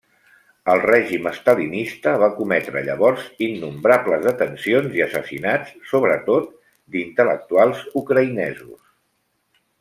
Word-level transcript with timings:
El 0.71 0.79
règim 0.83 1.27
estalinista 1.31 2.13
va 2.23 2.29
cometre 2.39 2.81
llavors 2.87 3.27
innombrables 3.49 4.25
detencions 4.29 4.97
i 5.01 5.05
assassinats, 5.07 5.77
sobretot 5.93 6.49
d'intel·lectuals 6.97 7.85
ucraïnesos. 8.03 8.83